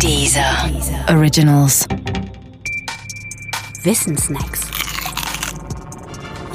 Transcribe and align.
Dieser 0.00 0.70
Originals. 1.08 1.86
Wissensnacks. 3.82 4.60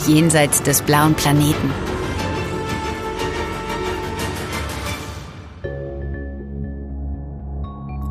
Jenseits 0.06 0.62
des 0.62 0.82
blauen 0.82 1.16
Planeten. 1.16 1.72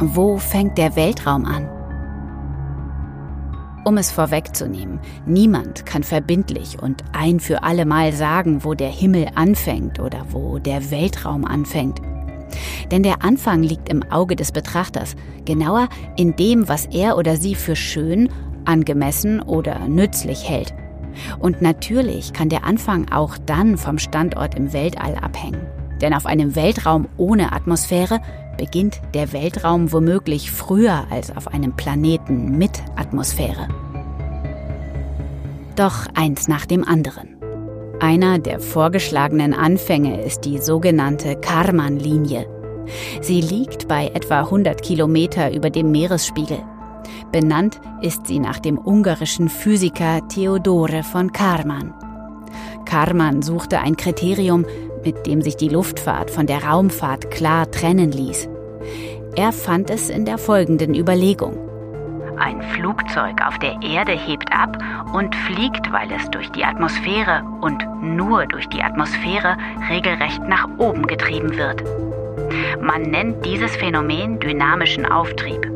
Wo 0.00 0.38
fängt 0.38 0.78
der 0.78 0.96
Weltraum 0.96 1.44
an? 1.44 1.68
Um 3.84 3.96
es 3.96 4.10
vorwegzunehmen, 4.10 5.00
niemand 5.24 5.86
kann 5.86 6.02
verbindlich 6.02 6.82
und 6.82 7.04
ein 7.12 7.40
für 7.40 7.62
allemal 7.62 8.12
sagen, 8.12 8.64
wo 8.64 8.74
der 8.74 8.90
Himmel 8.90 9.28
anfängt 9.34 10.00
oder 10.00 10.26
wo 10.30 10.58
der 10.58 10.90
Weltraum 10.90 11.44
anfängt. 11.44 12.00
Denn 12.90 13.02
der 13.02 13.22
Anfang 13.22 13.62
liegt 13.62 13.88
im 13.88 14.02
Auge 14.10 14.36
des 14.36 14.52
Betrachters, 14.52 15.16
genauer 15.44 15.88
in 16.16 16.36
dem, 16.36 16.68
was 16.68 16.86
er 16.86 17.16
oder 17.16 17.36
sie 17.36 17.54
für 17.54 17.76
schön, 17.76 18.28
angemessen 18.64 19.40
oder 19.40 19.88
nützlich 19.88 20.48
hält. 20.48 20.74
Und 21.38 21.62
natürlich 21.62 22.32
kann 22.32 22.48
der 22.48 22.64
Anfang 22.64 23.10
auch 23.10 23.38
dann 23.38 23.76
vom 23.76 23.98
Standort 23.98 24.54
im 24.54 24.72
Weltall 24.72 25.16
abhängen. 25.16 25.66
Denn 26.00 26.14
auf 26.14 26.26
einem 26.26 26.54
Weltraum 26.54 27.08
ohne 27.16 27.52
Atmosphäre 27.52 28.20
beginnt 28.56 29.00
der 29.14 29.32
Weltraum 29.32 29.92
womöglich 29.92 30.50
früher 30.50 31.06
als 31.10 31.34
auf 31.36 31.48
einem 31.48 31.74
Planeten 31.74 32.58
mit 32.58 32.82
Atmosphäre. 32.96 33.68
Doch 35.76 36.06
eins 36.14 36.48
nach 36.48 36.66
dem 36.66 36.84
anderen. 36.84 37.37
Einer 38.00 38.38
der 38.38 38.60
vorgeschlagenen 38.60 39.52
Anfänge 39.52 40.22
ist 40.22 40.44
die 40.44 40.58
sogenannte 40.58 41.34
Karman-Linie. 41.34 42.46
Sie 43.20 43.40
liegt 43.40 43.88
bei 43.88 44.12
etwa 44.14 44.40
100 44.40 44.82
Kilometer 44.82 45.52
über 45.52 45.68
dem 45.68 45.90
Meeresspiegel. 45.90 46.60
Benannt 47.32 47.80
ist 48.00 48.28
sie 48.28 48.38
nach 48.38 48.60
dem 48.60 48.78
ungarischen 48.78 49.48
Physiker 49.48 50.26
Theodore 50.28 51.02
von 51.02 51.32
Karman. 51.32 51.92
Karman 52.84 53.42
suchte 53.42 53.80
ein 53.80 53.96
Kriterium, 53.96 54.64
mit 55.04 55.26
dem 55.26 55.42
sich 55.42 55.56
die 55.56 55.68
Luftfahrt 55.68 56.30
von 56.30 56.46
der 56.46 56.62
Raumfahrt 56.62 57.32
klar 57.32 57.68
trennen 57.68 58.12
ließ. 58.12 58.48
Er 59.34 59.52
fand 59.52 59.90
es 59.90 60.08
in 60.08 60.24
der 60.24 60.38
folgenden 60.38 60.94
Überlegung. 60.94 61.67
Ein 62.40 62.62
Flugzeug 62.62 63.44
auf 63.46 63.58
der 63.58 63.80
Erde 63.82 64.12
hebt 64.12 64.52
ab 64.52 64.78
und 65.12 65.34
fliegt, 65.34 65.92
weil 65.92 66.10
es 66.12 66.30
durch 66.30 66.50
die 66.52 66.64
Atmosphäre 66.64 67.42
und 67.60 67.84
nur 68.02 68.46
durch 68.46 68.68
die 68.68 68.82
Atmosphäre 68.82 69.56
regelrecht 69.90 70.42
nach 70.44 70.68
oben 70.78 71.06
getrieben 71.06 71.56
wird. 71.56 71.82
Man 72.80 73.02
nennt 73.02 73.44
dieses 73.44 73.74
Phänomen 73.76 74.38
dynamischen 74.38 75.04
Auftrieb. 75.04 75.70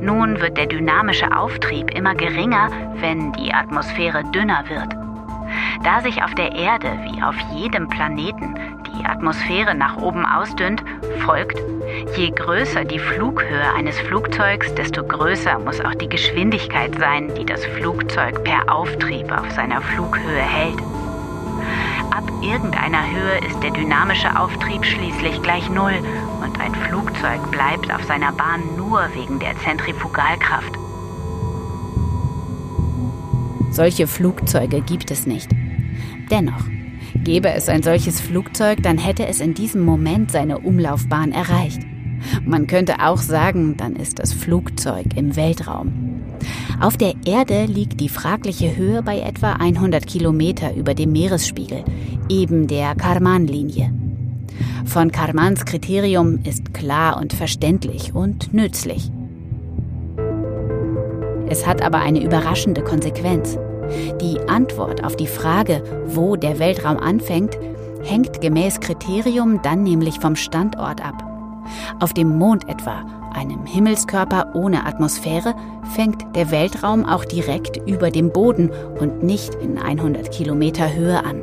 Nun 0.00 0.40
wird 0.40 0.56
der 0.56 0.66
dynamische 0.66 1.36
Auftrieb 1.36 1.90
immer 1.90 2.14
geringer, 2.14 2.70
wenn 2.96 3.32
die 3.32 3.52
Atmosphäre 3.52 4.22
dünner 4.32 4.64
wird. 4.68 4.94
Da 5.82 6.00
sich 6.00 6.22
auf 6.22 6.34
der 6.34 6.52
Erde 6.52 6.98
wie 7.04 7.22
auf 7.22 7.36
jedem 7.54 7.88
Planeten 7.88 8.54
die 9.00 9.06
Atmosphäre 9.06 9.74
nach 9.74 9.96
oben 9.96 10.26
ausdünnt, 10.26 10.82
folgt, 11.24 11.58
je 12.16 12.30
größer 12.30 12.84
die 12.84 12.98
Flughöhe 12.98 13.74
eines 13.74 13.98
Flugzeugs, 14.00 14.74
desto 14.74 15.02
größer 15.02 15.58
muss 15.58 15.80
auch 15.80 15.94
die 15.94 16.08
Geschwindigkeit 16.08 16.94
sein, 16.98 17.32
die 17.34 17.46
das 17.46 17.64
Flugzeug 17.64 18.44
per 18.44 18.72
Auftrieb 18.72 19.32
auf 19.32 19.50
seiner 19.52 19.80
Flughöhe 19.80 20.42
hält. 20.42 20.78
Ab 22.10 22.24
irgendeiner 22.42 23.10
Höhe 23.10 23.48
ist 23.48 23.62
der 23.62 23.70
dynamische 23.70 24.38
Auftrieb 24.38 24.84
schließlich 24.84 25.40
gleich 25.42 25.70
Null 25.70 25.94
und 26.42 26.60
ein 26.60 26.74
Flugzeug 26.74 27.50
bleibt 27.50 27.92
auf 27.94 28.04
seiner 28.04 28.32
Bahn 28.32 28.60
nur 28.76 29.08
wegen 29.14 29.38
der 29.38 29.56
Zentrifugalkraft. 29.58 30.74
Solche 33.70 34.06
Flugzeuge 34.06 34.82
gibt 34.82 35.10
es 35.10 35.26
nicht. 35.26 35.50
Dennoch, 36.30 36.64
gäbe 37.24 37.50
es 37.50 37.68
ein 37.68 37.82
solches 37.82 38.20
Flugzeug, 38.20 38.82
dann 38.82 38.98
hätte 38.98 39.26
es 39.26 39.40
in 39.40 39.54
diesem 39.54 39.82
Moment 39.82 40.30
seine 40.30 40.58
Umlaufbahn 40.58 41.32
erreicht. 41.32 41.80
Man 42.44 42.66
könnte 42.66 43.00
auch 43.00 43.18
sagen, 43.18 43.76
dann 43.76 43.96
ist 43.96 44.18
das 44.18 44.32
Flugzeug 44.32 45.06
im 45.16 45.36
Weltraum. 45.36 46.22
Auf 46.80 46.96
der 46.96 47.14
Erde 47.26 47.66
liegt 47.66 48.00
die 48.00 48.08
fragliche 48.08 48.76
Höhe 48.76 49.02
bei 49.02 49.20
etwa 49.20 49.52
100 49.52 50.06
Kilometer 50.06 50.74
über 50.74 50.94
dem 50.94 51.12
Meeresspiegel, 51.12 51.84
eben 52.28 52.66
der 52.66 52.94
Karman-Linie. 52.94 53.92
Von 54.84 55.12
Karmans 55.12 55.64
Kriterium 55.64 56.40
ist 56.44 56.74
klar 56.74 57.18
und 57.18 57.32
verständlich 57.32 58.14
und 58.14 58.52
nützlich. 58.52 59.10
Es 61.48 61.66
hat 61.66 61.82
aber 61.82 61.98
eine 61.98 62.22
überraschende 62.22 62.82
Konsequenz. 62.82 63.58
Die 64.20 64.38
Antwort 64.48 65.04
auf 65.04 65.16
die 65.16 65.26
Frage, 65.26 65.82
wo 66.06 66.36
der 66.36 66.58
Weltraum 66.58 66.98
anfängt, 66.98 67.58
hängt 68.02 68.40
gemäß 68.40 68.80
Kriterium 68.80 69.60
dann 69.62 69.82
nämlich 69.82 70.20
vom 70.20 70.36
Standort 70.36 71.04
ab. 71.04 71.24
Auf 72.00 72.12
dem 72.12 72.38
Mond 72.38 72.68
etwa, 72.68 73.04
einem 73.32 73.64
Himmelskörper 73.66 74.54
ohne 74.54 74.86
Atmosphäre, 74.86 75.54
fängt 75.94 76.34
der 76.34 76.50
Weltraum 76.50 77.04
auch 77.04 77.24
direkt 77.24 77.76
über 77.88 78.10
dem 78.10 78.32
Boden 78.32 78.70
und 78.98 79.22
nicht 79.22 79.54
in 79.56 79.78
100 79.78 80.30
Kilometer 80.30 80.92
Höhe 80.94 81.24
an. 81.24 81.42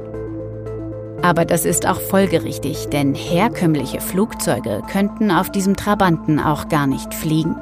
Aber 1.22 1.46
das 1.46 1.66
ist 1.66 1.88
auch 1.88 2.00
folgerichtig, 2.00 2.90
denn 2.90 3.16
herkömmliche 3.16 4.02
Flugzeuge 4.02 4.82
könnten 4.92 5.32
auf 5.32 5.52
diesem 5.52 5.76
Trabanten 5.76 6.40
auch 6.40 6.68
gar 6.70 6.88
nicht 6.88 7.14
fliegen. 7.14 7.56